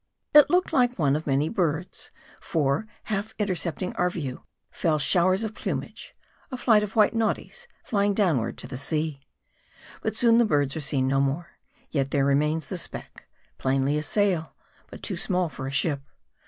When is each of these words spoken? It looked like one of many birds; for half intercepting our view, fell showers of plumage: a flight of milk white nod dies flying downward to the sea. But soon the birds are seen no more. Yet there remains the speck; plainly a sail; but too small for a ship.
It 0.33 0.49
looked 0.49 0.73
like 0.73 0.97
one 0.97 1.15
of 1.15 1.27
many 1.27 1.47
birds; 1.47 2.09
for 2.39 2.87
half 3.03 3.35
intercepting 3.37 3.93
our 3.97 4.09
view, 4.09 4.41
fell 4.71 4.97
showers 4.97 5.43
of 5.43 5.53
plumage: 5.53 6.15
a 6.49 6.57
flight 6.57 6.81
of 6.81 6.89
milk 6.89 6.95
white 6.95 7.13
nod 7.13 7.35
dies 7.35 7.67
flying 7.83 8.15
downward 8.15 8.57
to 8.57 8.67
the 8.67 8.79
sea. 8.79 9.27
But 10.01 10.15
soon 10.17 10.39
the 10.39 10.43
birds 10.45 10.75
are 10.75 10.81
seen 10.81 11.07
no 11.07 11.19
more. 11.19 11.51
Yet 11.91 12.09
there 12.09 12.25
remains 12.25 12.65
the 12.65 12.79
speck; 12.79 13.27
plainly 13.59 13.95
a 13.95 14.01
sail; 14.01 14.55
but 14.89 15.03
too 15.03 15.17
small 15.17 15.49
for 15.49 15.67
a 15.67 15.71
ship. 15.71 16.01